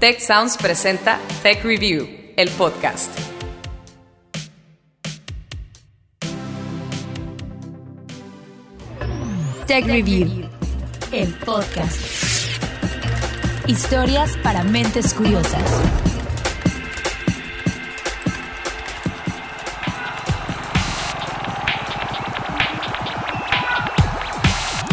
Tech 0.00 0.18
Sounds 0.18 0.56
presenta 0.56 1.18
Tech 1.42 1.62
Review, 1.62 2.08
el 2.34 2.48
podcast. 2.52 3.10
Tech 9.66 9.84
Review, 9.84 10.48
el 11.12 11.34
podcast. 11.44 12.00
Historias 13.66 14.38
para 14.42 14.64
mentes 14.64 15.12
curiosas. 15.12 15.99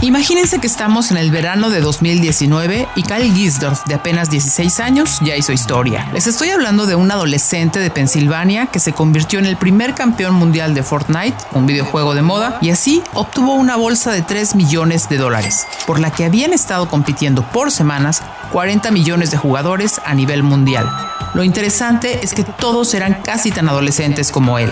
Imagínense 0.02 0.60
que 0.60 0.68
estamos 0.68 1.10
en 1.10 1.18
el 1.18 1.32
verano 1.32 1.72
de 1.72 1.82
2019 1.82 2.88
y 2.96 3.02
Kyle 3.02 3.34
Gisdorf, 3.34 3.84
de 3.86 3.96
apenas 3.96 4.30
16 4.30 4.80
años, 4.80 5.18
ya 5.22 5.36
hizo 5.36 5.54
historia. 5.54 6.08
Les 6.14 6.28
estoy 6.28 6.52
hablando 6.52 6.86
de 6.86 6.94
un 6.94 7.10
adolescente 7.10 7.80
de 7.80 7.90
Pensilvania 7.90 8.68
que 8.68 8.80
se 8.80 8.94
convirtió 8.94 9.40
en 9.40 9.48
el 9.48 9.58
primer 9.58 9.96
campeón 9.96 10.36
mundial 10.36 10.76
de 10.76 10.84
Fortnite, 10.84 11.36
un 11.54 11.66
videojuego 11.66 12.14
de 12.14 12.22
moda, 12.22 12.60
y 12.62 12.70
así 12.70 13.02
obtuvo 13.16 13.56
una 13.56 13.76
bolsa 13.76 14.12
de 14.12 14.22
3 14.22 14.54
millones 14.54 15.10
de 15.10 15.18
dólares, 15.18 15.66
por 15.88 16.00
la 16.00 16.12
que 16.12 16.26
habían 16.26 16.54
estado 16.54 16.88
compitiendo 16.90 17.42
por 17.42 17.72
semanas 17.72 18.22
40 18.52 18.92
millones 18.92 19.32
de 19.32 19.38
jugadores 19.38 20.00
a 20.06 20.14
nivel 20.14 20.44
mundial. 20.44 20.88
Lo 21.34 21.44
interesante 21.44 22.20
es 22.24 22.36
que 22.36 22.44
todos 22.44 22.94
eran 22.94 23.22
casi 23.24 23.50
tan 23.50 23.68
adolescentes 23.68 24.32
como 24.32 24.60
él. 24.60 24.72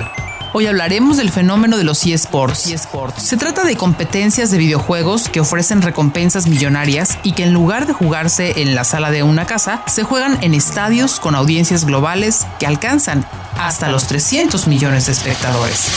Hoy 0.58 0.68
hablaremos 0.68 1.18
del 1.18 1.32
fenómeno 1.32 1.77
de 1.77 1.84
los 1.84 2.05
eSports. 2.05 2.73
Se 3.18 3.36
trata 3.36 3.66
de 3.66 3.76
competencias 3.76 4.52
de 4.52 4.58
videojuegos 4.58 5.28
que 5.28 5.41
ofrecen 5.41 5.81
recompensas 5.81 6.48
millonarias 6.48 7.20
y 7.23 7.34
que 7.34 7.44
en 7.44 7.52
lugar 7.52 7.88
de 7.88 7.91
jugarse 7.91 8.62
en 8.62 8.73
la 8.73 8.86
sala 8.86 9.12
de 9.12 9.22
una 9.22 9.45
casa, 9.45 9.84
se 9.86 10.04
juegan 10.04 10.41
en 10.41 10.54
estadios 10.54 11.20
con 11.20 11.36
audiencias 11.36 11.84
globales 11.84 12.48
que 12.58 12.68
alcanzan 12.68 13.26
hasta 13.58 13.89
los 13.89 14.08
300 14.08 14.67
millones 14.67 15.08
de 15.08 15.11
espectadores. 15.11 15.92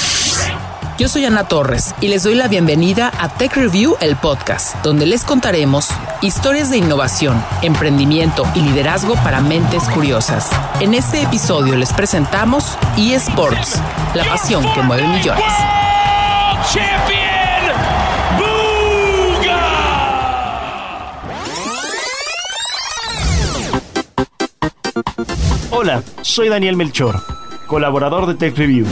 Yo 0.98 1.06
soy 1.06 1.24
Ana 1.24 1.46
Torres 1.46 1.94
y 2.00 2.08
les 2.08 2.24
doy 2.24 2.34
la 2.34 2.48
bienvenida 2.48 3.12
a 3.20 3.28
Tech 3.28 3.54
Review, 3.54 3.96
el 4.00 4.16
podcast, 4.16 4.74
donde 4.82 5.06
les 5.06 5.22
contaremos 5.22 5.90
historias 6.22 6.70
de 6.70 6.78
innovación, 6.78 7.40
emprendimiento 7.62 8.42
y 8.56 8.62
liderazgo 8.62 9.14
para 9.14 9.40
mentes 9.40 9.84
curiosas. 9.90 10.50
En 10.80 10.94
este 10.94 11.22
episodio 11.22 11.76
les 11.76 11.92
presentamos 11.92 12.76
eSports, 12.96 13.80
la 14.16 14.24
pasión 14.24 14.64
que 14.74 14.82
mueve 14.82 15.06
millones. 15.06 15.44
Hola, 25.70 26.02
soy 26.22 26.48
Daniel 26.48 26.74
Melchor, 26.74 27.22
colaborador 27.68 28.26
de 28.26 28.34
Tech 28.34 28.58
Review. 28.58 28.84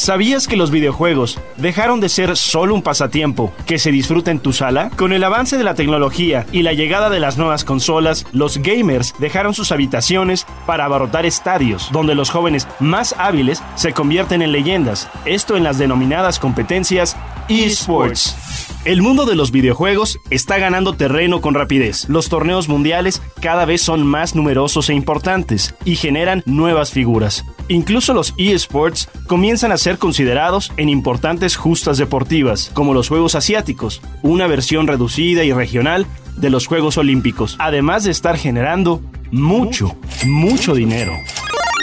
¿Sabías 0.00 0.48
que 0.48 0.56
los 0.56 0.70
videojuegos 0.70 1.38
dejaron 1.58 2.00
de 2.00 2.08
ser 2.08 2.34
solo 2.38 2.74
un 2.74 2.80
pasatiempo 2.80 3.52
que 3.66 3.78
se 3.78 3.90
disfruta 3.90 4.30
en 4.30 4.38
tu 4.38 4.54
sala? 4.54 4.88
Con 4.96 5.12
el 5.12 5.22
avance 5.22 5.58
de 5.58 5.62
la 5.62 5.74
tecnología 5.74 6.46
y 6.52 6.62
la 6.62 6.72
llegada 6.72 7.10
de 7.10 7.20
las 7.20 7.36
nuevas 7.36 7.66
consolas, 7.66 8.24
los 8.32 8.56
gamers 8.56 9.14
dejaron 9.18 9.52
sus 9.52 9.72
habitaciones 9.72 10.46
para 10.64 10.86
abarrotar 10.86 11.26
estadios, 11.26 11.90
donde 11.92 12.14
los 12.14 12.30
jóvenes 12.30 12.66
más 12.78 13.14
hábiles 13.18 13.62
se 13.74 13.92
convierten 13.92 14.40
en 14.40 14.52
leyendas, 14.52 15.06
esto 15.26 15.58
en 15.58 15.64
las 15.64 15.76
denominadas 15.76 16.38
competencias 16.38 17.14
eSports. 17.50 18.49
El 18.86 19.02
mundo 19.02 19.26
de 19.26 19.34
los 19.34 19.50
videojuegos 19.50 20.18
está 20.30 20.56
ganando 20.56 20.94
terreno 20.94 21.42
con 21.42 21.52
rapidez. 21.52 22.08
Los 22.08 22.30
torneos 22.30 22.70
mundiales 22.70 23.20
cada 23.42 23.66
vez 23.66 23.82
son 23.82 24.06
más 24.06 24.34
numerosos 24.34 24.88
e 24.88 24.94
importantes 24.94 25.74
y 25.84 25.96
generan 25.96 26.42
nuevas 26.46 26.90
figuras. 26.90 27.44
Incluso 27.68 28.14
los 28.14 28.32
eSports 28.38 29.10
comienzan 29.26 29.70
a 29.70 29.76
ser 29.76 29.98
considerados 29.98 30.72
en 30.78 30.88
importantes 30.88 31.56
justas 31.56 31.98
deportivas, 31.98 32.70
como 32.72 32.94
los 32.94 33.08
Juegos 33.08 33.34
Asiáticos, 33.34 34.00
una 34.22 34.46
versión 34.46 34.86
reducida 34.86 35.44
y 35.44 35.52
regional 35.52 36.06
de 36.38 36.48
los 36.48 36.66
Juegos 36.66 36.96
Olímpicos, 36.96 37.56
además 37.58 38.04
de 38.04 38.12
estar 38.12 38.38
generando 38.38 39.02
mucho, 39.30 39.94
mucho 40.24 40.74
dinero. 40.74 41.12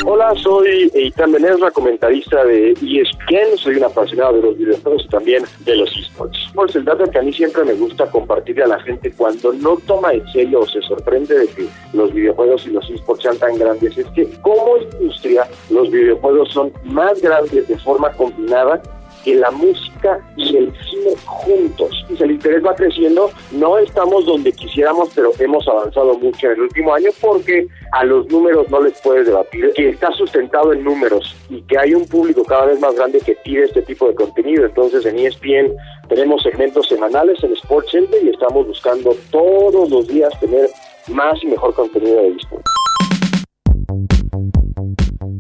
Hola, 0.06 0.34
soy 0.36 0.92
Eitan 0.94 1.32
Benesra, 1.32 1.72
comentarista 1.72 2.46
de 2.46 2.72
ESPN. 2.72 3.58
Soy 3.58 3.76
un 3.76 3.84
apasionado 3.84 4.34
de 4.34 4.42
los 4.44 4.58
videojuegos 4.58 5.06
y 5.06 5.10
también 5.10 5.44
de 5.66 5.76
los 5.76 5.98
esports. 5.98 6.38
Pues 6.54 6.76
el 6.76 6.86
dato 6.86 7.10
que 7.10 7.20
a 7.20 7.22
mí 7.22 7.34
siempre 7.34 7.64
me 7.66 7.74
gusta 7.74 8.06
compartirle 8.06 8.64
a 8.64 8.68
la 8.68 8.80
gente 8.82 9.12
cuando 9.12 9.54
no 9.54 9.76
toma 9.88 10.14
en 10.14 10.26
serio 10.32 10.62
o 10.62 10.68
se 10.68 10.82
sorprende 10.84 11.40
de 11.40 11.48
que 11.48 11.68
los 11.94 12.14
videojuegos 12.14 12.66
y 12.68 12.70
los 12.70 12.90
esports 12.90 13.24
sean 13.24 13.38
tan 13.38 13.58
grandes 13.58 13.98
es 13.98 14.06
que 14.08 14.30
como 14.42 14.78
industria 14.78 15.48
los 15.70 15.90
videojuegos 15.90 16.52
son 16.52 16.72
más 16.84 17.20
grandes 17.22 17.68
de 17.68 17.78
forma 17.80 18.12
combinada 18.14 18.82
que 19.24 19.36
la 19.36 19.52
música 19.52 20.20
y 20.36 20.56
el 20.56 20.74
cine 20.90 21.16
juntos. 21.26 22.06
Y 22.10 22.22
el 22.22 22.32
interés 22.32 22.66
va 22.66 22.76
creciendo, 22.76 23.32
no 23.52 23.78
estamos 23.78 24.26
donde 24.26 24.52
quisiéramos, 24.52 25.10
pero 25.16 25.32
hemos 25.40 25.68
avanzado 25.68 26.18
mucho 26.18 26.48
en 26.48 26.54
el 26.54 26.62
último 26.62 26.94
año 26.94 27.10
porque 27.22 27.68
a 27.92 28.04
los 28.04 28.28
números 28.30 28.70
no 28.70 28.82
les 28.82 29.00
puedes 29.02 29.28
debatir, 29.28 29.72
que 29.76 29.90
está 29.90 30.12
sustentado 30.12 30.74
en 30.74 30.84
números 30.84 31.36
y 31.50 31.62
que 31.64 31.78
hay 31.78 31.94
un 31.94 32.08
público 32.08 32.44
cada 32.44 32.66
vez 32.66 32.80
más 32.80 32.96
grande 32.96 33.20
que 33.20 33.36
pide 33.44 33.66
este 33.66 33.82
tipo 33.82 34.08
de 34.08 34.16
contenido. 34.16 34.66
Entonces 34.66 35.06
en 35.06 35.20
ESPN 35.20 35.74
tenemos 36.10 36.44
segmentos 36.44 36.88
semanales 36.88 37.44
en 37.44 37.54
Sports 37.54 37.92
Center 37.92 38.24
y 38.24 38.30
estamos 38.30 38.68
buscando 38.68 39.16
todos 39.32 39.90
los 39.90 40.08
días 40.08 40.38
tener 40.40 40.70
más 41.08 41.42
y 41.44 41.48
mejor 41.48 41.74
contenido 41.74 42.22
de 42.22 42.30
esports. 42.30 42.77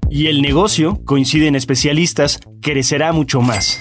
Y 0.09 0.27
el 0.27 0.41
negocio, 0.41 0.99
coinciden 1.05 1.55
especialistas, 1.55 2.39
crecerá 2.61 3.11
mucho 3.11 3.41
más. 3.41 3.79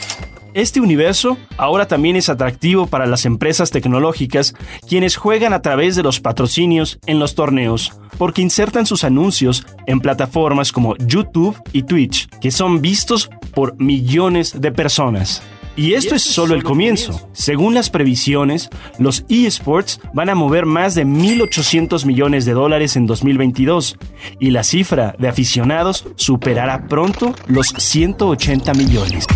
Este 0.54 0.80
universo 0.80 1.36
ahora 1.58 1.86
también 1.86 2.16
es 2.16 2.30
atractivo 2.30 2.86
para 2.86 3.04
las 3.04 3.26
empresas 3.26 3.70
tecnológicas 3.70 4.54
quienes 4.88 5.16
juegan 5.16 5.52
a 5.52 5.60
través 5.60 5.96
de 5.96 6.02
los 6.02 6.18
patrocinios 6.18 6.98
en 7.06 7.18
los 7.18 7.34
torneos, 7.34 7.92
porque 8.16 8.40
insertan 8.40 8.86
sus 8.86 9.04
anuncios 9.04 9.66
en 9.86 10.00
plataformas 10.00 10.72
como 10.72 10.96
YouTube 10.96 11.56
y 11.72 11.82
Twitch, 11.82 12.28
que 12.40 12.50
son 12.50 12.80
vistos 12.80 13.28
por 13.54 13.78
millones 13.78 14.58
de 14.60 14.72
personas. 14.72 15.42
Y 15.76 15.92
esto 15.92 16.14
es 16.14 16.22
solo 16.22 16.54
el 16.54 16.62
comienzo. 16.62 17.28
Según 17.32 17.74
las 17.74 17.90
previsiones, 17.90 18.70
los 18.98 19.26
eSports 19.28 20.00
van 20.14 20.30
a 20.30 20.34
mover 20.34 20.64
más 20.64 20.94
de 20.94 21.04
1.800 21.04 22.06
millones 22.06 22.46
de 22.46 22.52
dólares 22.52 22.96
en 22.96 23.06
2022 23.06 23.98
y 24.40 24.50
la 24.50 24.64
cifra 24.64 25.14
de 25.18 25.28
aficionados 25.28 26.06
superará 26.16 26.88
pronto 26.88 27.34
los 27.46 27.68
180 27.68 28.72
millones. 28.72 29.26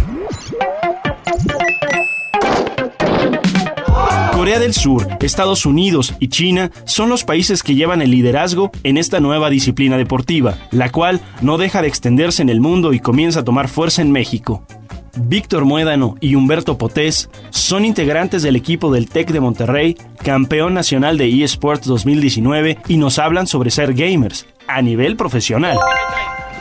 Corea 4.33 4.59
del 4.59 4.73
Sur, 4.73 5.07
Estados 5.21 5.67
Unidos 5.67 6.15
y 6.19 6.29
China 6.29 6.71
son 6.87 7.11
los 7.11 7.25
países 7.25 7.63
que 7.63 7.75
llevan 7.75 8.01
el 8.01 8.11
liderazgo 8.11 8.71
en 8.85 8.97
esta 8.97 9.21
nueva 9.21 9.51
disciplina 9.51 9.99
deportiva, 9.99 10.57
la 10.71 10.91
cual 10.91 11.21
no 11.43 11.59
deja 11.59 11.83
de 11.83 11.89
extenderse 11.89 12.41
en 12.41 12.49
el 12.49 12.63
mundo 12.63 12.95
y 12.95 13.01
comienza 13.01 13.41
a 13.41 13.45
tomar 13.45 13.69
fuerza 13.69 14.01
en 14.01 14.11
México. 14.11 14.65
Víctor 15.17 15.65
Muédano 15.65 16.17
y 16.21 16.35
Humberto 16.35 16.79
Potés 16.79 17.31
son 17.51 17.85
integrantes 17.85 18.43
del 18.43 18.57
equipo 18.57 18.93
del 18.93 19.09
TEC 19.09 19.31
de 19.33 19.41
Monterrey, 19.41 19.97
campeón 20.23 20.75
nacional 20.75 21.19
de 21.19 21.43
eSports 21.43 21.87
2019, 21.87 22.79
y 22.89 22.97
nos 22.97 23.19
hablan 23.19 23.47
sobre 23.47 23.71
ser 23.71 23.95
gamers 23.95 24.47
a 24.69 24.83
nivel 24.83 25.17
profesional. 25.17 25.79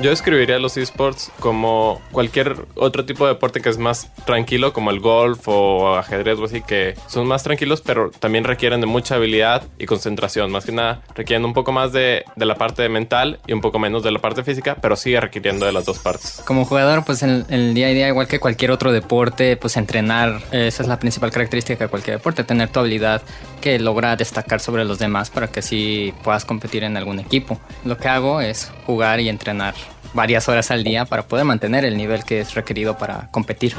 Yo 0.02 0.12
describiría 0.12 0.60
los 0.60 0.78
esports 0.78 1.30
como 1.42 2.02
cualquier 2.14 2.56
otro 2.76 3.04
tipo 3.04 3.26
de 3.26 3.34
deporte 3.34 3.60
que 3.60 3.68
es 3.68 3.78
más 3.78 4.10
tranquilo, 4.26 4.72
como 4.72 4.92
el 4.92 5.02
golf 5.02 5.46
o 5.48 5.96
ajedrez 5.96 6.40
o 6.40 6.46
así, 6.46 6.62
que 6.62 6.96
son 7.08 7.28
más 7.28 7.44
tranquilos, 7.44 7.82
pero 7.82 8.09
también 8.09 8.46
requieren 8.46 8.80
de 8.80 8.88
mucha 8.88 9.16
habilidad 9.16 9.64
y 9.78 9.88
concentración. 9.88 10.52
Más 10.52 10.64
que 10.64 10.72
nada, 10.72 11.02
requieren 11.16 11.44
un 11.44 11.54
poco 11.54 11.74
más 11.74 11.92
de, 11.92 12.24
de 12.38 12.46
la 12.46 12.56
parte 12.56 12.88
mental 12.88 13.40
y 13.46 13.52
un 13.52 13.59
poco 13.59 13.78
menos 13.78 14.02
de 14.02 14.12
la 14.12 14.20
parte 14.20 14.44
física, 14.46 14.78
pero 14.82 14.96
sigue 14.96 15.20
requiriendo 15.20 15.66
de 15.66 15.73
las 15.73 15.84
dos 15.84 16.00
partes. 16.00 16.41
Como 16.46 16.64
jugador, 16.64 17.03
pues 17.03 17.22
en 17.22 17.46
el 17.50 17.73
día 17.73 17.88
a 17.88 17.90
día, 17.90 18.08
igual 18.08 18.28
que 18.28 18.40
cualquier 18.40 18.72
otro 18.72 18.94
deporte, 18.94 19.58
pues 19.58 19.76
entrenar, 19.76 20.41
esa 20.53 20.82
es 20.82 20.88
la 20.88 20.97
principal 20.97 21.32
característica 21.32 21.84
de 21.84 21.90
cualquier 21.90 22.18
deporte, 22.18 22.46
tener 22.46 22.70
tu 22.70 22.79
habilidad 22.79 23.22
que 23.59 23.78
logra 23.79 24.16
destacar 24.16 24.62
sobre 24.62 24.85
los 24.85 24.97
demás 24.97 25.29
para 25.29 25.50
que 25.50 25.59
así 25.59 26.14
puedas 26.23 26.46
competir 26.46 26.85
en 26.85 26.96
algún 26.96 27.20
equipo. 27.20 27.59
Lo 27.84 27.97
que 27.97 28.08
hago 28.08 28.40
es 28.40 28.72
jugar 28.85 29.20
y 29.20 29.28
entrenar 29.28 29.76
varias 30.14 30.50
horas 30.50 30.72
al 30.72 30.84
día 30.84 31.06
para 31.06 31.23
poder 31.23 31.46
mantener 31.46 31.85
el 31.85 31.97
nivel 31.97 32.23
que 32.23 32.41
es 32.41 32.53
requerido 32.56 32.97
para 32.97 33.29
competir. 33.32 33.76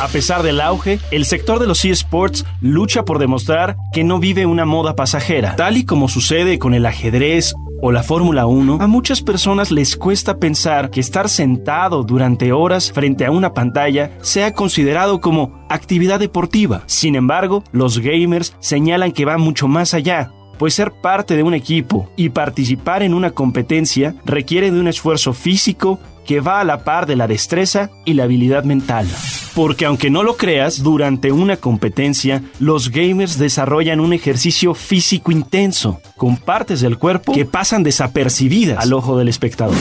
A 0.00 0.06
pesar 0.06 0.44
del 0.44 0.60
auge, 0.60 1.00
el 1.10 1.24
sector 1.24 1.58
de 1.58 1.66
los 1.66 1.84
eSports 1.84 2.44
lucha 2.60 3.04
por 3.04 3.18
demostrar 3.18 3.76
que 3.92 4.04
no 4.04 4.20
vive 4.20 4.46
una 4.46 4.64
moda 4.64 4.94
pasajera. 4.94 5.56
Tal 5.56 5.76
y 5.76 5.84
como 5.84 6.08
sucede 6.08 6.60
con 6.60 6.72
el 6.72 6.86
ajedrez 6.86 7.54
o 7.82 7.90
la 7.90 8.04
Fórmula 8.04 8.46
1, 8.46 8.78
a 8.80 8.86
muchas 8.86 9.22
personas 9.22 9.72
les 9.72 9.96
cuesta 9.96 10.38
pensar 10.38 10.90
que 10.90 11.00
estar 11.00 11.28
sentado 11.28 12.04
durante 12.04 12.52
horas 12.52 12.92
frente 12.92 13.26
a 13.26 13.32
una 13.32 13.54
pantalla 13.54 14.12
sea 14.20 14.52
considerado 14.54 15.20
como 15.20 15.66
actividad 15.68 16.20
deportiva. 16.20 16.84
Sin 16.86 17.16
embargo, 17.16 17.64
los 17.72 17.98
gamers 17.98 18.54
señalan 18.60 19.10
que 19.10 19.24
va 19.24 19.36
mucho 19.36 19.66
más 19.66 19.94
allá 19.94 20.30
pues 20.58 20.74
ser 20.74 20.92
parte 20.92 21.36
de 21.36 21.42
un 21.42 21.54
equipo 21.54 22.10
y 22.16 22.30
participar 22.30 23.02
en 23.02 23.14
una 23.14 23.30
competencia 23.30 24.14
requiere 24.24 24.70
de 24.70 24.80
un 24.80 24.88
esfuerzo 24.88 25.32
físico 25.32 25.98
que 26.26 26.40
va 26.40 26.60
a 26.60 26.64
la 26.64 26.84
par 26.84 27.06
de 27.06 27.16
la 27.16 27.26
destreza 27.26 27.90
y 28.04 28.12
la 28.12 28.24
habilidad 28.24 28.64
mental. 28.64 29.08
Porque 29.54 29.86
aunque 29.86 30.10
no 30.10 30.22
lo 30.22 30.36
creas, 30.36 30.82
durante 30.82 31.32
una 31.32 31.56
competencia, 31.56 32.42
los 32.60 32.90
gamers 32.90 33.38
desarrollan 33.38 33.98
un 33.98 34.12
ejercicio 34.12 34.74
físico 34.74 35.32
intenso, 35.32 36.02
con 36.18 36.36
partes 36.36 36.82
del 36.82 36.98
cuerpo 36.98 37.32
que 37.32 37.46
pasan 37.46 37.82
desapercibidas 37.82 38.78
al 38.84 38.92
ojo 38.92 39.16
del 39.16 39.28
espectador. 39.28 39.76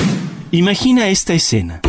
Imagina 0.52 1.10
esta 1.10 1.34
escena. 1.34 1.82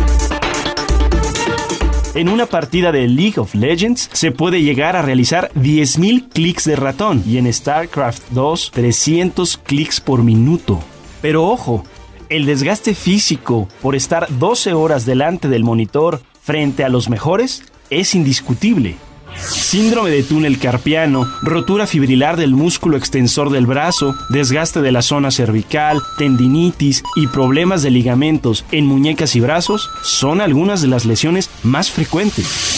En 2.19 2.27
una 2.27 2.47
partida 2.47 2.91
de 2.91 3.07
League 3.07 3.39
of 3.39 3.55
Legends 3.55 4.09
se 4.11 4.33
puede 4.33 4.61
llegar 4.61 4.97
a 4.97 5.01
realizar 5.01 5.53
10.000 5.53 6.27
clics 6.27 6.65
de 6.65 6.75
ratón 6.75 7.23
y 7.25 7.37
en 7.37 7.53
StarCraft 7.53 8.31
2 8.31 8.71
300 8.73 9.57
clics 9.59 10.01
por 10.01 10.21
minuto. 10.21 10.81
Pero 11.21 11.45
ojo, 11.45 11.85
el 12.27 12.45
desgaste 12.45 12.93
físico 12.93 13.69
por 13.81 13.95
estar 13.95 14.27
12 14.37 14.73
horas 14.73 15.05
delante 15.05 15.47
del 15.47 15.63
monitor 15.63 16.21
frente 16.41 16.83
a 16.83 16.89
los 16.89 17.07
mejores 17.07 17.63
es 17.89 18.13
indiscutible. 18.13 18.97
Síndrome 19.41 20.09
de 20.09 20.23
túnel 20.23 20.59
carpiano, 20.59 21.27
rotura 21.41 21.87
fibrilar 21.87 22.37
del 22.37 22.53
músculo 22.53 22.97
extensor 22.97 23.49
del 23.49 23.65
brazo, 23.65 24.15
desgaste 24.29 24.81
de 24.81 24.91
la 24.91 25.01
zona 25.01 25.31
cervical, 25.31 25.99
tendinitis 26.17 27.03
y 27.15 27.27
problemas 27.27 27.81
de 27.81 27.91
ligamentos 27.91 28.65
en 28.71 28.85
muñecas 28.85 29.35
y 29.35 29.39
brazos 29.39 29.89
son 30.03 30.41
algunas 30.41 30.81
de 30.81 30.87
las 30.87 31.05
lesiones 31.05 31.49
más 31.63 31.91
frecuentes. 31.91 32.68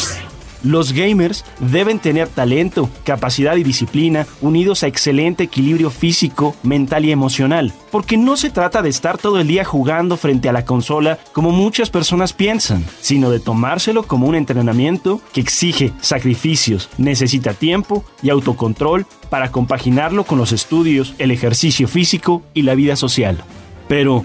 Los 0.64 0.94
gamers 0.94 1.44
deben 1.60 2.00
tener 2.00 2.28
talento, 2.28 2.90
capacidad 3.04 3.56
y 3.56 3.64
disciplina 3.64 4.28
unidos 4.42 4.84
a 4.84 4.88
excelente 4.88 5.44
equilibrio 5.44 5.90
físico, 5.90 6.56
mental 6.64 7.06
y 7.06 7.12
emocional, 7.12 7.74
porque 7.92 8.18
no 8.18 8.38
se 8.38 8.50
trata 8.50 8.82
de 8.82 8.90
estar 8.90 9.18
todo 9.18 9.40
el 9.40 9.48
día 9.48 9.66
jugando 9.66 10.18
frente 10.18 10.50
a 10.50 10.54
la 10.54 10.66
consola 10.66 11.18
como 11.34 11.52
muchas 11.52 11.90
personas 11.90 12.34
piensan, 12.34 12.86
sino 13.00 13.32
de 13.32 13.40
tomárselo 13.40 14.04
como 14.04 14.28
un 14.28 14.36
entrenamiento 14.36 15.22
que 15.34 15.42
exige 15.42 15.94
sacrificios, 16.02 16.90
necesita 16.98 17.54
tiempo 17.54 18.04
y 18.22 18.30
autocontrol 18.30 19.06
para 19.30 19.52
compaginarlo 19.52 20.26
con 20.26 20.38
los 20.38 20.52
estudios, 20.52 21.16
el 21.18 21.32
ejercicio 21.32 21.88
físico 21.88 22.44
y 22.54 22.64
la 22.64 22.76
vida 22.76 22.96
social. 22.96 23.44
Pero, 23.88 24.24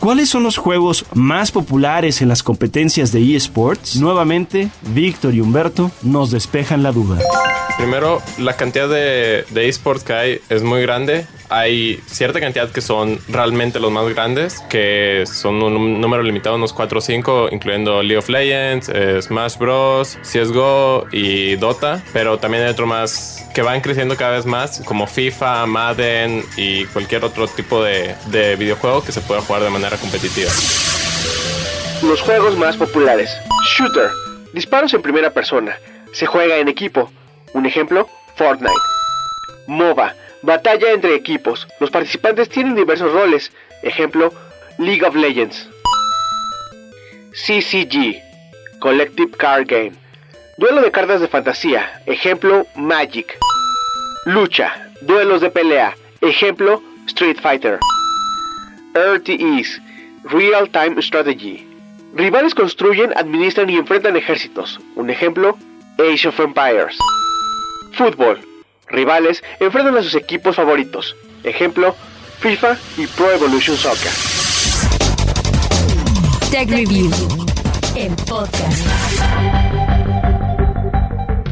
¿Cuáles 0.00 0.28
son 0.28 0.42
los 0.42 0.58
juegos 0.58 1.06
más 1.14 1.50
populares 1.50 2.20
en 2.20 2.28
las 2.28 2.42
competencias 2.42 3.10
de 3.12 3.36
eSports? 3.36 3.96
Nuevamente, 3.96 4.68
Víctor 4.94 5.34
y 5.34 5.40
Humberto 5.40 5.90
nos 6.02 6.30
despejan 6.30 6.82
la 6.82 6.92
duda. 6.92 7.18
Primero, 7.78 8.20
la 8.38 8.56
cantidad 8.56 8.88
de, 8.88 9.44
de 9.50 9.68
esports 9.68 10.04
que 10.04 10.12
hay 10.12 10.40
es 10.48 10.62
muy 10.62 10.82
grande. 10.82 11.26
Hay 11.54 12.00
cierta 12.06 12.40
cantidad 12.40 12.68
que 12.68 12.80
son 12.80 13.20
realmente 13.28 13.78
los 13.78 13.92
más 13.92 14.08
grandes, 14.08 14.58
que 14.68 15.22
son 15.24 15.62
un 15.62 16.00
número 16.00 16.24
limitado, 16.24 16.56
unos 16.56 16.72
4 16.72 16.98
o 16.98 17.00
5, 17.00 17.48
incluyendo 17.52 18.02
League 18.02 18.18
of 18.18 18.28
Legends, 18.28 18.88
eh, 18.92 19.22
Smash 19.22 19.56
Bros, 19.56 20.18
CSGO 20.22 21.06
y 21.12 21.54
Dota. 21.54 22.02
Pero 22.12 22.38
también 22.38 22.64
hay 22.64 22.70
otro 22.70 22.88
más 22.88 23.48
que 23.54 23.62
van 23.62 23.80
creciendo 23.82 24.16
cada 24.16 24.32
vez 24.32 24.46
más, 24.46 24.82
como 24.84 25.06
FIFA, 25.06 25.66
Madden 25.66 26.44
y 26.56 26.86
cualquier 26.86 27.24
otro 27.24 27.46
tipo 27.46 27.84
de, 27.84 28.16
de 28.32 28.56
videojuego 28.56 29.04
que 29.04 29.12
se 29.12 29.20
pueda 29.20 29.40
jugar 29.40 29.62
de 29.62 29.70
manera 29.70 29.96
competitiva. 29.96 30.50
Los 32.02 32.20
juegos 32.20 32.58
más 32.58 32.76
populares. 32.76 33.30
Shooter. 33.76 34.10
Disparos 34.52 34.92
en 34.92 35.02
primera 35.02 35.30
persona. 35.30 35.78
Se 36.12 36.26
juega 36.26 36.56
en 36.56 36.66
equipo. 36.66 37.12
Un 37.52 37.64
ejemplo, 37.64 38.08
Fortnite. 38.34 38.74
MOBA. 39.68 40.14
Batalla 40.44 40.92
entre 40.92 41.14
equipos. 41.14 41.66
Los 41.80 41.90
participantes 41.90 42.50
tienen 42.50 42.74
diversos 42.74 43.10
roles. 43.10 43.50
Ejemplo, 43.82 44.30
League 44.76 45.02
of 45.02 45.14
Legends. 45.14 45.66
CCG. 47.32 48.20
Collective 48.78 49.30
Card 49.38 49.66
Game. 49.66 49.92
Duelo 50.58 50.82
de 50.82 50.90
cartas 50.90 51.22
de 51.22 51.28
fantasía. 51.28 52.02
Ejemplo, 52.04 52.66
Magic. 52.76 53.38
Lucha. 54.26 54.90
Duelos 55.00 55.40
de 55.40 55.48
pelea. 55.48 55.96
Ejemplo, 56.20 56.82
Street 57.06 57.38
Fighter. 57.40 57.78
RTEs. 58.94 59.80
Real 60.24 60.68
Time 60.68 61.00
Strategy. 61.00 61.66
Rivales 62.14 62.54
construyen, 62.54 63.16
administran 63.16 63.70
y 63.70 63.76
enfrentan 63.76 64.14
ejércitos. 64.16 64.78
Un 64.94 65.08
ejemplo, 65.08 65.56
Age 65.98 66.28
of 66.28 66.38
Empires. 66.38 66.98
Fútbol. 67.92 68.38
Rivales 68.94 69.42
enfrentan 69.60 69.96
a 69.96 70.02
sus 70.02 70.14
equipos 70.14 70.56
favoritos. 70.56 71.16
Ejemplo, 71.42 71.94
FIFA 72.40 72.76
y 72.96 73.06
Pro 73.08 73.30
Evolution 73.32 73.76
Soccer. 73.76 74.12
Tech 76.50 76.70
Review, 76.70 77.10
el 77.96 78.14
podcast. 78.28 78.86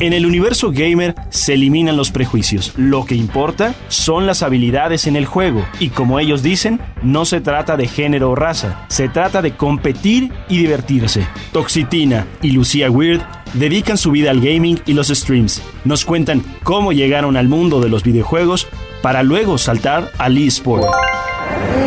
En 0.03 0.13
el 0.13 0.27
universo 0.27 0.73
gamer 0.73 1.15
se 1.31 1.55
eliminan 1.55 1.97
los 1.97 2.11
prejuicios. 2.11 2.73
Lo 2.77 3.05
que 3.05 3.15
importa 3.15 3.73
son 3.87 4.27
las 4.27 4.43
habilidades 4.43 5.07
en 5.07 5.15
el 5.15 5.27
juego. 5.27 5.65
Y 5.79 5.91
como 5.91 6.19
ellos 6.19 6.43
dicen, 6.43 6.81
no 7.03 7.25
se 7.25 7.41
trata 7.41 7.77
de 7.77 7.87
género 7.87 8.31
o 8.31 8.35
raza. 8.35 8.85
Se 8.89 9.09
trata 9.09 9.43
de 9.43 9.57
competir 9.57 10.33
y 10.49 10.59
divertirse. 10.59 11.25
Toxitina 11.53 12.27
y 12.43 12.51
Lucía 12.51 12.91
Weird 12.91 13.23
dedican 13.55 13.99
su 13.99 14.11
vida 14.11 14.31
al 14.31 14.41
gaming 14.41 14.81
y 14.87 14.95
los 14.95 15.09
streams. 15.09 15.63
Nos 15.85 16.05
cuentan 16.05 16.43
cómo 16.63 16.93
llegaron 16.93 17.37
al 17.37 17.49
mundo 17.49 17.81
de 17.81 17.89
los 17.89 18.03
videojuegos 18.03 18.67
para 19.03 19.23
luego 19.23 19.59
saltar 19.59 20.11
al 20.19 20.39
eSport. 20.39 20.87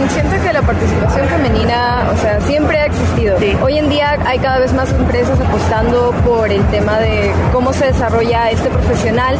Siento 0.10 0.36
que 0.42 0.54
la 0.54 0.62
participación 0.62 1.28
femenina, 1.28 2.10
o 2.13 2.18
sea, 2.22 2.40
siempre 2.42 2.78
ha 2.78 2.86
existido. 2.86 3.38
Hoy 3.63 3.78
en 3.78 3.90
día 3.90 4.18
hay 4.25 4.40
cada 4.40 4.60
vez 4.60 4.74
más 4.74 4.92
empresas 4.92 5.40
apostando 5.40 6.12
por 6.25 6.52
el 6.52 6.63
tema 6.68 7.00
de 7.00 7.31
cómo 7.52 7.74
se 7.74 7.86
desarrolla 7.86 8.50
este 8.52 8.69
profesional, 8.69 9.36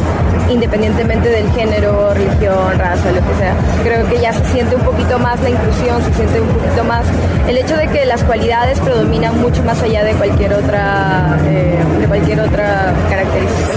independientemente 0.50 1.28
del 1.28 1.50
género, 1.52 2.12
religión, 2.14 2.78
raza, 2.78 3.10
lo 3.12 3.26
que 3.26 3.34
sea. 3.38 3.54
Creo 3.84 4.08
que 4.08 4.18
ya 4.20 4.32
se 4.32 4.44
siente 4.46 4.76
un 4.76 4.82
poquito 4.82 5.18
más 5.18 5.40
la 5.40 5.50
inclusión, 5.50 6.02
se 6.02 6.12
siente 6.14 6.40
un 6.40 6.48
poquito 6.48 6.84
más 6.84 7.04
el 7.48 7.56
hecho 7.58 7.76
de 7.76 7.88
que 7.88 8.04
las 8.04 8.22
cualidades 8.24 8.78
predominan 8.80 9.40
mucho 9.40 9.62
más 9.62 9.82
allá 9.82 10.04
de 10.04 10.12
cualquier 10.12 10.52
otra, 10.54 11.38
eh, 11.46 11.78
de 12.00 12.06
cualquier 12.06 12.40
otra 12.40 12.92
característica. 13.08 13.76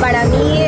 Para 0.00 0.24
mí 0.24 0.61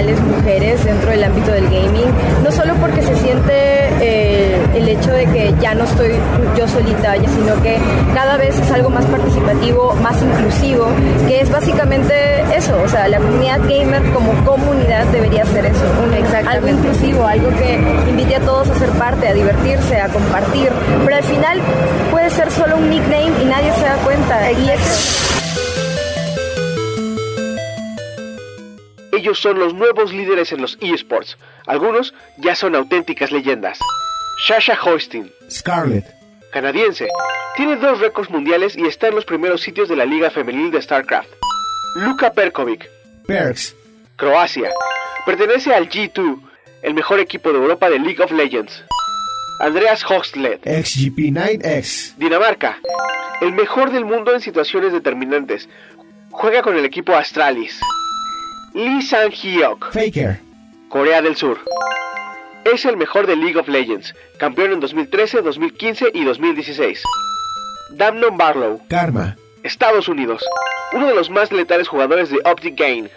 profesionales 0.00 0.20
mujeres 0.20 0.84
dentro 0.84 1.10
del 1.10 1.24
ámbito 1.24 1.52
del 1.52 1.64
gaming, 1.64 2.10
no 2.42 2.50
solo 2.52 2.74
porque 2.76 3.02
se 3.02 3.14
siente 3.16 3.52
eh, 4.00 4.58
el 4.74 4.88
hecho 4.88 5.12
de 5.12 5.26
que 5.26 5.54
ya 5.60 5.74
no 5.74 5.84
estoy 5.84 6.12
yo 6.56 6.66
solita, 6.68 7.14
sino 7.16 7.60
que 7.62 7.78
cada 8.14 8.36
vez 8.36 8.58
es 8.58 8.70
algo 8.70 8.90
más 8.90 9.04
participativo, 9.06 9.94
más 10.02 10.20
inclusivo, 10.22 10.86
que 11.26 11.40
es 11.40 11.50
básicamente 11.50 12.14
eso, 12.54 12.80
o 12.82 12.88
sea, 12.88 13.08
la 13.08 13.18
comunidad 13.18 13.60
gamer 13.60 14.02
como 14.12 14.32
comunidad 14.44 15.06
debería 15.06 15.44
ser 15.46 15.66
eso, 15.66 15.84
un, 16.02 16.48
algo 16.48 16.68
inclusivo, 16.68 17.26
algo 17.26 17.48
que 17.50 17.78
invite 18.08 18.36
a 18.36 18.40
todos 18.40 18.68
a 18.70 18.78
ser 18.78 18.90
parte, 18.90 19.28
a 19.28 19.34
divertirse, 19.34 20.00
a 20.00 20.08
compartir, 20.08 20.70
pero 21.04 21.16
al 21.16 21.24
final 21.24 21.60
puede 22.10 22.30
ser 22.30 22.50
solo 22.50 22.76
un 22.76 22.88
nickname 22.88 23.32
y 23.42 23.44
nadie 23.44 23.72
se 23.74 23.84
da 23.84 23.96
cuenta. 24.04 24.50
Y 24.52 24.70
eso. 24.70 25.19
Ellos 29.20 29.38
son 29.38 29.58
los 29.58 29.74
nuevos 29.74 30.14
líderes 30.14 30.50
en 30.50 30.62
los 30.62 30.78
eSports. 30.80 31.36
Algunos 31.66 32.14
ya 32.38 32.54
son 32.54 32.74
auténticas 32.74 33.30
leyendas. 33.30 33.78
Shasha 34.48 34.78
Hoisting, 34.82 35.30
Scarlett, 35.50 36.06
canadiense, 36.54 37.06
tiene 37.54 37.76
dos 37.76 38.00
récords 38.00 38.30
mundiales 38.30 38.74
y 38.78 38.86
está 38.86 39.08
en 39.08 39.16
los 39.16 39.26
primeros 39.26 39.60
sitios 39.60 39.90
de 39.90 39.96
la 39.96 40.06
Liga 40.06 40.30
Femenil 40.30 40.70
de 40.70 40.80
StarCraft. 40.80 41.28
Luka 41.96 42.32
Perkovic, 42.32 42.88
Perks, 43.26 43.76
Croacia, 44.16 44.70
pertenece 45.26 45.74
al 45.74 45.90
G2, 45.90 46.40
el 46.80 46.94
mejor 46.94 47.20
equipo 47.20 47.52
de 47.52 47.58
Europa 47.58 47.90
de 47.90 47.98
League 47.98 48.22
of 48.22 48.32
Legends. 48.32 48.82
Andreas 49.60 50.02
Hoxled, 50.02 50.62
XGP9X, 50.62 52.14
Dinamarca, 52.16 52.78
el 53.42 53.52
mejor 53.52 53.92
del 53.92 54.06
mundo 54.06 54.32
en 54.32 54.40
situaciones 54.40 54.94
determinantes. 54.94 55.68
Juega 56.30 56.62
con 56.62 56.74
el 56.78 56.86
equipo 56.86 57.14
Astralis. 57.14 57.78
Lee 58.74 59.02
Sang-hyuk, 59.02 59.92
Faker, 59.92 60.40
Corea 60.88 61.20
del 61.20 61.34
Sur. 61.34 61.58
Es 62.64 62.84
el 62.84 62.96
mejor 62.96 63.26
de 63.26 63.34
League 63.34 63.58
of 63.58 63.66
Legends, 63.66 64.14
campeón 64.38 64.72
en 64.72 64.80
2013, 64.80 65.42
2015 65.42 66.10
y 66.14 66.24
2016. 66.24 67.02
Damnon 67.96 68.36
Barlow, 68.36 68.80
Karma, 68.88 69.36
Estados 69.64 70.08
Unidos, 70.08 70.44
uno 70.92 71.08
de 71.08 71.14
los 71.14 71.30
más 71.30 71.50
letales 71.50 71.88
jugadores 71.88 72.30
de 72.30 72.38
Optic 72.44 72.78
Gain. 72.78 73.10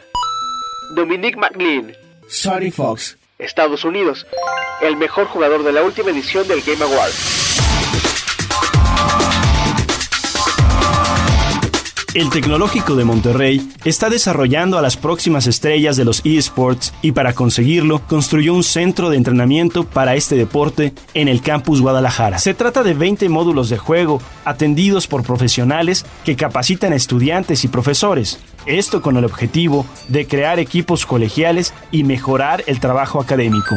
Dominic 0.96 1.38
McLean, 1.38 1.96
Sonny 2.28 2.72
Fox, 2.72 3.18
Estados 3.38 3.84
Unidos, 3.84 4.26
el 4.82 4.98
mejor 4.98 5.28
jugador 5.28 5.64
de 5.64 5.72
la 5.72 5.84
última 5.84 6.10
edición 6.10 6.48
del 6.48 6.62
Game 6.62 6.84
Awards. 6.84 7.53
El 12.14 12.30
Tecnológico 12.30 12.96
de 12.96 13.06
Monterrey 13.06 13.72
está 13.86 14.08
desarrollando 14.08 14.78
a 14.78 14.84
las 14.84 14.98
próximas 14.98 15.48
estrellas 15.48 15.98
de 15.98 16.06
los 16.06 16.22
eSports 16.24 16.94
y 17.02 17.12
para 17.12 17.34
conseguirlo 17.34 18.06
construyó 18.06 18.54
un 18.54 18.64
centro 18.64 19.10
de 19.10 19.18
entrenamiento 19.18 19.84
para 19.84 20.14
este 20.14 20.36
deporte 20.36 20.94
en 21.16 21.28
el 21.28 21.42
campus 21.42 21.82
Guadalajara. 21.82 22.38
Se 22.38 22.54
trata 22.54 22.84
de 22.84 22.94
20 22.94 23.30
módulos 23.30 23.70
de 23.70 23.80
juego 23.80 24.22
atendidos 24.46 25.08
por 25.08 25.24
profesionales 25.24 26.06
que 26.24 26.36
capacitan 26.36 26.94
a 26.94 26.98
estudiantes 26.98 27.64
y 27.64 27.68
profesores. 27.68 28.40
Esto 28.68 29.02
con 29.02 29.18
el 29.18 29.26
objetivo 29.26 29.84
de 30.08 30.28
crear 30.28 30.60
equipos 30.60 31.08
colegiales 31.08 31.74
y 31.92 32.04
mejorar 32.04 32.64
el 32.68 32.80
trabajo 32.80 33.22
académico. 33.22 33.76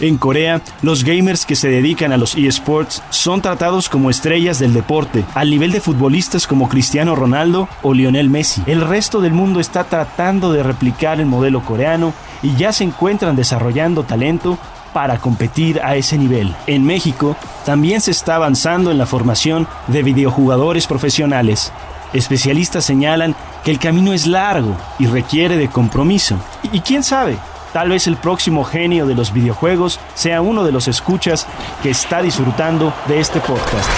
En 0.00 0.18
Corea, 0.18 0.60
los 0.82 1.04
gamers 1.04 1.46
que 1.46 1.54
se 1.54 1.68
dedican 1.68 2.10
a 2.10 2.16
los 2.16 2.34
eSports 2.34 3.00
son 3.10 3.40
tratados 3.40 3.88
como 3.88 4.10
estrellas 4.10 4.58
del 4.58 4.74
deporte, 4.74 5.24
al 5.34 5.50
nivel 5.50 5.70
de 5.70 5.80
futbolistas 5.80 6.48
como 6.48 6.68
Cristiano 6.68 7.14
Ronaldo 7.14 7.68
o 7.82 7.94
Lionel 7.94 8.28
Messi. 8.28 8.62
El 8.66 8.80
resto 8.80 9.20
del 9.20 9.32
mundo 9.32 9.60
está 9.60 9.84
tratando 9.84 10.52
de 10.52 10.64
replicar 10.64 11.20
el 11.20 11.26
modelo 11.26 11.64
coreano 11.64 12.12
y 12.42 12.56
ya 12.56 12.72
se 12.72 12.82
encuentran 12.82 13.36
desarrollando 13.36 14.02
talento 14.02 14.58
para 14.92 15.18
competir 15.18 15.80
a 15.80 15.94
ese 15.94 16.18
nivel. 16.18 16.54
En 16.66 16.84
México, 16.84 17.36
también 17.64 18.00
se 18.00 18.10
está 18.10 18.34
avanzando 18.34 18.90
en 18.90 18.98
la 18.98 19.06
formación 19.06 19.68
de 19.86 20.02
videojugadores 20.02 20.88
profesionales. 20.88 21.72
Especialistas 22.12 22.84
señalan 22.84 23.36
que 23.64 23.70
el 23.70 23.78
camino 23.78 24.12
es 24.12 24.26
largo 24.26 24.76
y 24.98 25.06
requiere 25.06 25.56
de 25.56 25.68
compromiso. 25.68 26.36
Y 26.72 26.80
quién 26.80 27.02
sabe, 27.02 27.38
Tal 27.74 27.88
vez 27.88 28.06
el 28.06 28.16
próximo 28.16 28.62
genio 28.62 29.04
de 29.04 29.16
los 29.16 29.32
videojuegos 29.32 29.98
sea 30.14 30.40
uno 30.42 30.62
de 30.62 30.70
los 30.70 30.86
escuchas 30.86 31.48
que 31.82 31.90
está 31.90 32.22
disfrutando 32.22 32.94
de 33.08 33.18
este 33.18 33.40
podcast. 33.40 33.90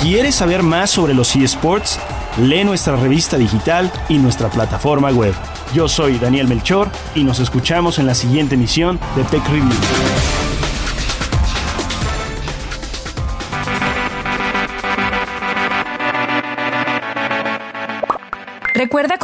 ¿Quieres 0.00 0.36
saber 0.36 0.62
más 0.62 0.88
sobre 0.90 1.12
los 1.12 1.36
eSports? 1.36 2.00
Lee 2.38 2.64
nuestra 2.64 2.96
revista 2.96 3.36
digital 3.36 3.92
y 4.08 4.16
nuestra 4.16 4.48
plataforma 4.48 5.10
web. 5.10 5.34
Yo 5.74 5.86
soy 5.86 6.18
Daniel 6.18 6.48
Melchor 6.48 6.88
y 7.14 7.24
nos 7.24 7.40
escuchamos 7.40 7.98
en 7.98 8.06
la 8.06 8.14
siguiente 8.14 8.54
emisión 8.54 8.98
de 9.16 9.24
Tech 9.24 9.46
Review. 9.48 10.47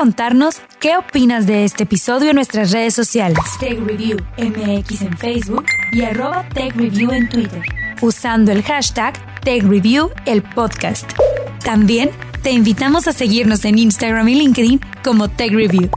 Contarnos 0.04 0.61
qué 0.80 0.99
opinas 0.99 1.46
de 1.46 1.64
este 1.64 1.84
episodio 1.84 2.28
en 2.28 2.37
nuestras 2.37 2.73
redes 2.73 2.92
sociales. 2.92 3.38
Tech 3.58 3.78
Review 3.87 4.18
MX 4.37 5.00
en 5.00 5.16
Facebook 5.16 5.64
y 5.92 6.02
arroba 6.02 6.46
Tech 6.52 6.76
Review 6.76 7.11
en 7.11 7.26
Twitter. 7.30 7.62
Usando 8.02 8.52
el 8.52 8.62
hashtag 8.62 9.14
Tech 9.40 9.62
Review 9.62 10.11
el 10.26 10.42
podcast. 10.42 11.11
También 11.64 12.11
te 12.42 12.50
invitamos 12.50 13.08
a 13.08 13.14
seguirnos 13.14 13.64
en 13.64 13.78
Instagram 13.78 14.28
y 14.28 14.34
LinkedIn 14.34 14.80
como 15.02 15.30
Tech 15.30 15.52
Review. 15.52 15.88